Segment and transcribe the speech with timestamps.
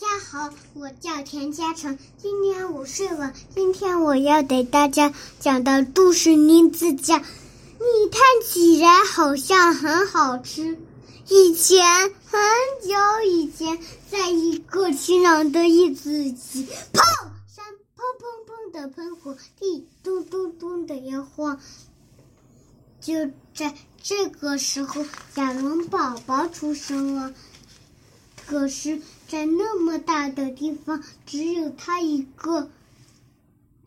[0.00, 3.32] 大家好，我叫田嘉诚，今年五岁了。
[3.52, 10.76] 今天我要给大家讲的故事名字叫《你看起来好像很好吃》。
[11.26, 11.84] 以前
[12.26, 12.40] 很
[12.80, 12.94] 久
[13.26, 16.36] 以前，在一个晴朗的日子里，
[16.92, 17.02] 砰！
[17.48, 17.64] 山
[17.96, 21.58] 砰砰砰的喷火，地咚咚咚的摇晃。
[23.00, 25.04] 就在这个时候，
[25.34, 27.34] 甲龙宝宝出生了。
[28.46, 32.70] 可是，在那么大的地方，只有他一个。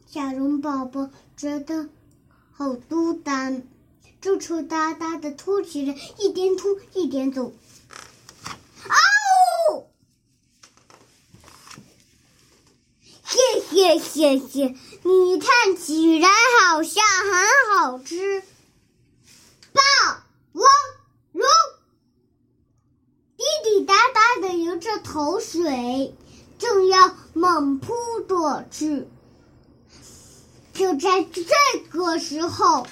[0.08, 1.90] 小龙宝宝觉得
[2.52, 3.68] 好孤单，
[4.22, 7.54] 就抽哒哒的吐起来，一边吐一边走。
[8.84, 9.88] 嗷！
[13.26, 18.44] 谢谢谢谢，你看起来好像很好吃。
[19.74, 19.82] 霸
[20.52, 20.70] 王
[21.32, 21.48] 龙。
[24.42, 26.14] 的流着头水，
[26.58, 27.94] 正要猛扑
[28.28, 29.08] 过去。
[30.74, 31.44] 就在这
[31.90, 32.84] 个时候，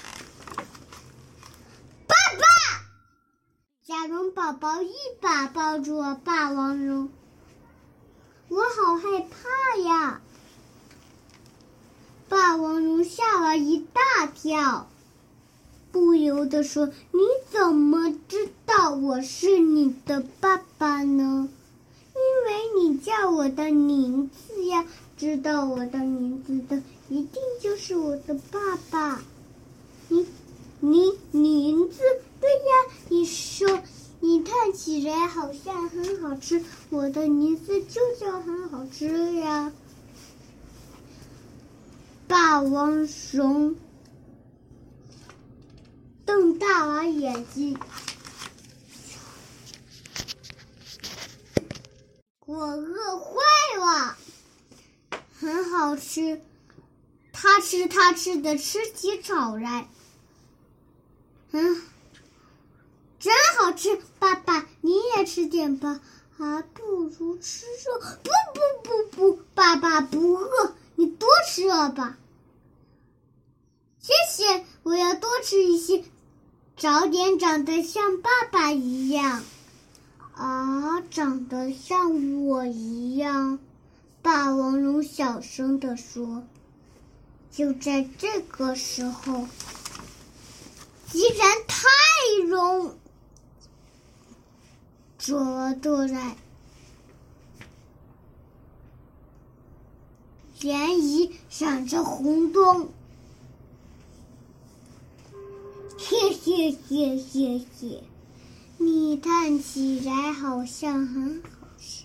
[2.06, 2.44] 爸爸，
[3.84, 7.10] 甲龙宝宝一把抱住了霸王龙，
[8.48, 10.20] 我好害怕呀！
[12.28, 14.88] 霸王龙吓了一大跳，
[15.90, 21.48] 不由得说：“你怎么知道我是你的爸爸呢？”
[22.20, 24.84] 因为你叫我的名字呀，
[25.16, 29.22] 知道我的名字的一定就是我的爸爸。
[30.08, 30.26] 你，
[30.80, 32.00] 你名字
[32.40, 32.94] 对呀？
[33.08, 33.80] 你说
[34.20, 39.72] 你看起来好像很好吃，我的名字就叫很好吃呀。
[42.28, 43.76] 霸王熊
[46.24, 47.76] 瞪大了眼睛。
[52.50, 53.36] 我饿坏
[53.78, 54.16] 了，
[55.38, 56.42] 很好吃，
[57.32, 59.88] 他吃他吃的吃起草来，
[61.52, 61.80] 嗯，
[63.20, 64.00] 真好吃。
[64.18, 66.00] 爸爸，你也吃点吧，
[66.36, 68.00] 还不如吃肉。
[68.24, 68.30] 不
[68.82, 72.18] 不不不，爸爸不饿，你多吃了吧。
[74.00, 76.02] 谢谢，我要多吃一些，
[76.76, 79.44] 早点长得像爸爸一样。
[80.40, 83.58] 啊，长得像我一样，
[84.22, 86.42] 霸王龙小声的说。
[87.50, 89.46] 就在这个时候，
[91.10, 91.88] 既然太
[92.48, 92.94] 龙
[95.18, 96.38] 走了过来，
[100.60, 102.88] 涟漪闪着红光，
[105.98, 108.02] 谢谢谢谢谢。
[108.82, 112.04] 你看起来好像很好吃，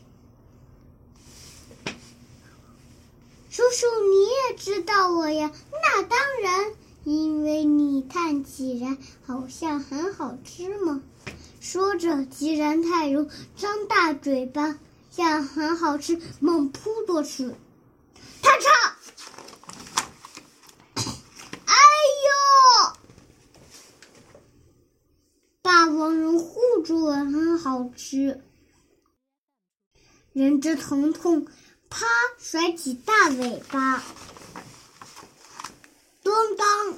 [3.50, 5.54] 叔叔你也知道我呀？
[5.72, 6.74] 那当然，
[7.06, 11.02] 因为你看起来好像很好吃嘛。
[11.62, 14.78] 说着，吉然太荣张大嘴巴，
[15.12, 17.48] 向很好吃猛扑过去，
[18.42, 18.95] 咔嚓！
[26.86, 28.44] 猪很好吃，
[30.34, 31.48] 忍着疼痛，
[31.90, 32.06] 啪
[32.38, 34.04] 甩起大尾巴，
[36.22, 36.94] 咚当，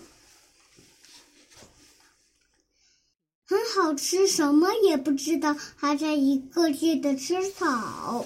[3.46, 8.25] 很好吃，什么也不知道，还在一个劲的吃草，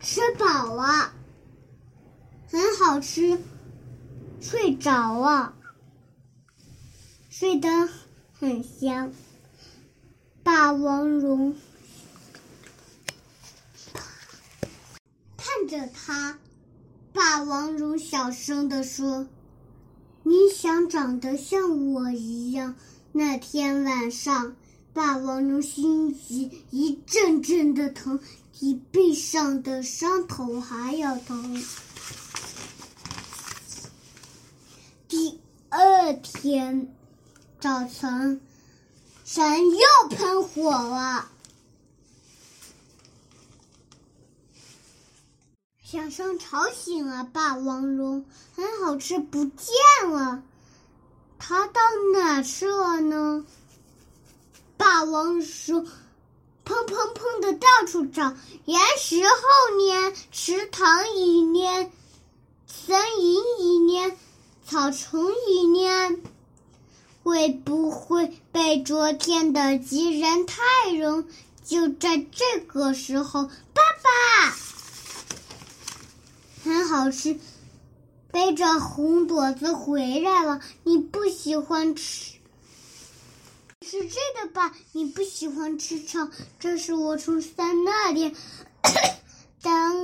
[0.00, 1.12] 吃饱了，
[2.48, 3.38] 很好吃，
[4.48, 5.54] 睡着了。
[7.28, 7.68] 睡得
[8.32, 9.12] 很香，
[10.44, 11.56] 霸王龙
[15.36, 16.38] 看着他，
[17.12, 19.26] 霸王龙小声的说
[20.22, 22.76] ：“你想长得像我一样？”
[23.10, 24.54] 那天晚上，
[24.92, 28.20] 霸王龙心急，一阵阵的疼，
[28.52, 31.60] 比背上的伤口还要疼。
[35.16, 35.40] 第
[35.70, 36.94] 二天。
[37.58, 38.42] 早晨，
[39.24, 39.78] 山又
[40.10, 41.30] 喷火了，
[45.82, 48.26] 响声吵醒了霸王龙。
[48.54, 50.42] 很好吃不见了，
[51.38, 51.80] 它到
[52.12, 53.46] 哪去了呢？
[54.76, 55.80] 霸王说
[56.62, 58.36] ：“砰砰砰的到处找，
[58.66, 61.90] 岩石后面、池塘里面、
[62.66, 64.18] 森林里面、
[64.66, 66.20] 草丛里面。”
[67.22, 70.62] 会不会被昨天的敌人太
[70.96, 71.24] 容？
[71.64, 74.56] 就在这个时候，爸爸
[76.62, 77.40] 很好吃，
[78.30, 80.60] 背着红朵子回来了。
[80.84, 82.36] 你不喜欢吃，
[83.82, 84.72] 是这个吧？
[84.92, 86.28] 你不喜欢吃草，
[86.60, 88.36] 这是我从山那里
[89.60, 89.96] 当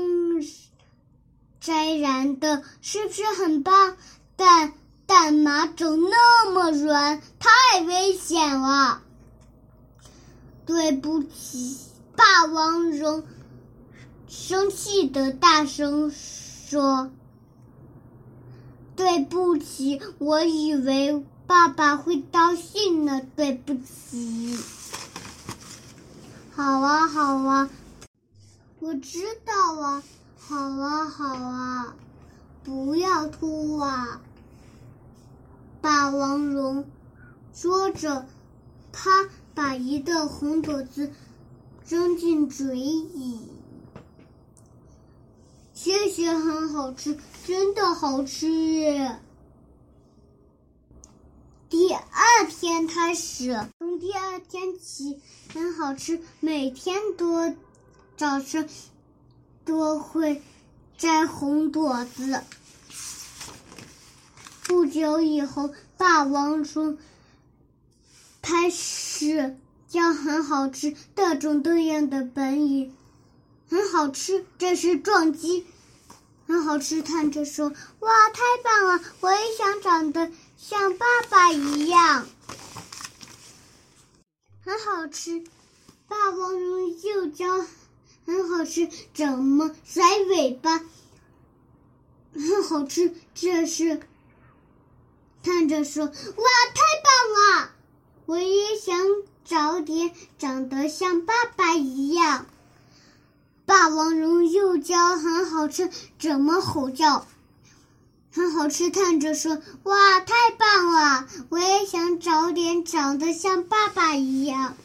[1.61, 3.97] 摘来的，是不是很棒？
[4.37, 4.73] 但
[5.06, 9.02] 但马走那么软，太危险了。
[10.64, 11.79] 对不起，
[12.17, 13.25] 霸王龙
[14.29, 17.11] 生气的大声说
[18.96, 23.20] ：“对不起，我以为爸爸会高兴呢。
[23.37, 24.56] 对不起。”
[26.55, 27.70] 好啊，好啊，
[28.79, 30.02] 我知道了。
[30.38, 31.94] 好啊，好啊，
[32.64, 34.20] 不要哭啊！
[35.81, 36.85] 霸王龙
[37.53, 38.26] 说着，
[38.93, 39.29] 他。
[39.55, 41.12] 把一个红果子
[41.87, 43.38] 扔进嘴里，
[45.75, 49.15] 谢谢，很好吃，真的好吃。
[51.69, 55.20] 第二天开始，从第二天起，
[55.53, 57.55] 很好吃，每天都
[58.17, 58.67] 早晨
[59.67, 60.41] 都会
[61.02, 62.44] 摘红果子。
[64.62, 66.96] 不久以后，霸王说。
[68.40, 69.56] 开始
[69.88, 72.93] 教很好吃，各种各样的本语，
[73.69, 74.46] 很好吃。
[74.58, 75.66] 这是撞击，
[76.46, 77.02] 很好吃。
[77.02, 79.00] 看着说：“哇，太棒了！
[79.19, 82.28] 我也想长得像爸爸一样。”
[84.64, 85.43] 很好吃。
[86.06, 87.66] 霸王龙又教
[88.26, 90.80] 很好吃，怎么甩尾巴？
[92.34, 93.14] 很好吃。
[93.34, 94.00] 这是
[95.42, 97.70] 看着说：“哇，太棒了！”
[98.26, 98.96] 我也想
[99.44, 102.46] 早点长得像爸爸一样。
[103.66, 107.26] 霸王龙又叫很好吃，怎么吼叫？
[108.32, 111.28] 很好吃，看着说：“哇，太棒了！
[111.50, 114.76] 我也想早点长得像爸爸一样。”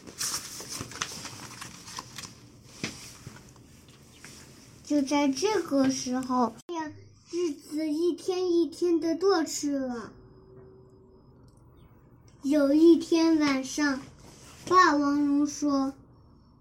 [4.88, 6.90] 就在这个时候，呀，
[7.30, 10.10] 日子一天一天的过去了。
[12.40, 14.00] 有一天晚上，
[14.66, 15.92] 霸王龙说：“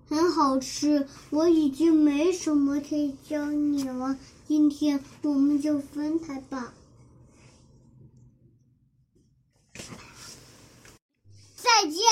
[0.09, 4.17] 很好吃，我已经没什么可以教你了。
[4.45, 6.73] 今天我们就分开吧。”
[11.55, 12.03] 再见！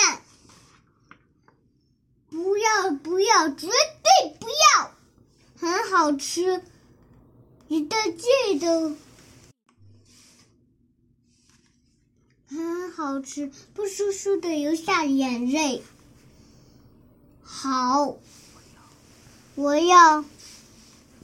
[2.29, 3.67] 不要不要，绝！
[5.65, 6.61] 很好吃，
[7.69, 8.95] 你的记得。
[12.47, 15.83] 很好吃，不舒服的流下眼泪。
[17.41, 18.15] 好，
[19.55, 20.23] 我要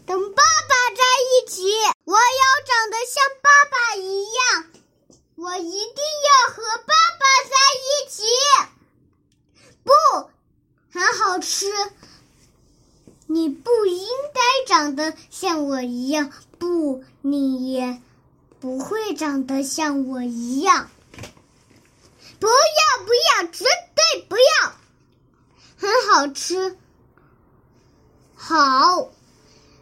[0.07, 1.61] 跟爸爸在一起。
[2.03, 4.65] 我要长得像爸爸一样。
[5.35, 8.23] 我一定要和爸爸在一起。
[9.83, 9.91] 不，
[10.91, 11.71] 很好吃。
[13.33, 16.33] 你不应该长得像我一样。
[16.59, 18.01] 不，你也
[18.59, 20.89] 不会长得像我一样。
[22.39, 24.73] 不要不要，绝对不要！
[25.77, 26.77] 很好吃。
[28.35, 29.09] 好，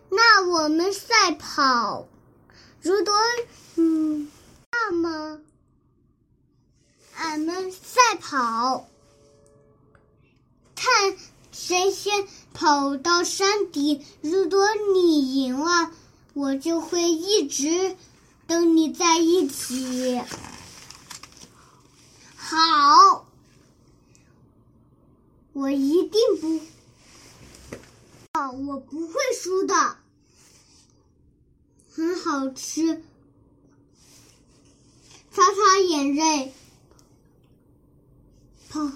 [0.10, 2.08] 那我们赛跑。
[2.84, 3.14] 如果
[3.78, 4.32] 嗯，
[4.72, 5.42] 那么
[7.16, 8.88] 俺们赛跑，
[10.76, 11.18] 看
[11.52, 12.28] 谁先
[12.60, 14.06] 跑到山底。
[14.20, 15.92] 如果你赢了，
[16.34, 17.96] 我就会一直
[18.48, 20.22] 跟你在一起。
[22.36, 23.26] 好，
[25.54, 26.60] 我一定不，
[28.34, 29.96] 哦，我不会输的，
[31.94, 33.02] 很好吃，
[35.32, 36.54] 擦擦眼泪，
[38.68, 38.92] 跑，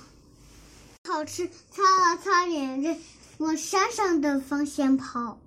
[1.08, 3.00] 好吃，擦了擦眼泪，
[3.44, 5.38] 往山上的方向跑，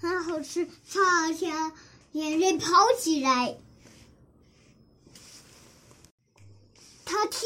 [0.00, 1.72] 很好吃，擦了擦
[2.12, 3.20] 眼泪，跑起。
[3.20, 3.56] 来。
[7.04, 7.40] 他拼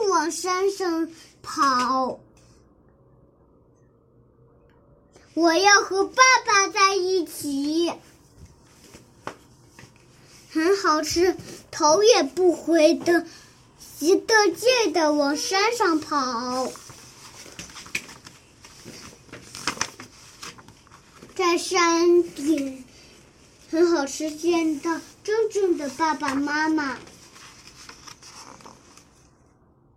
[0.00, 1.08] 命往山上
[1.40, 2.18] 跑，
[5.34, 7.92] 我要和爸爸在一起，
[10.50, 11.36] 很好吃，
[11.70, 13.24] 头也不回的，
[14.00, 16.72] 一个劲的往山上跑，
[21.38, 22.84] 在山顶，
[23.70, 26.98] 很好吃，见到真正的爸爸妈妈。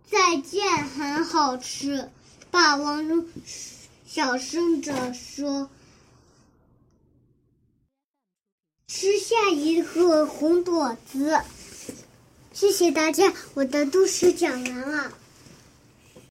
[0.08, 2.08] 再见很好吃。
[2.52, 3.26] 霸王龙
[4.06, 5.68] 小声着说
[8.86, 11.40] ：“吃下一个红果子。”
[12.54, 15.12] 谢谢大家，我的故事讲完了。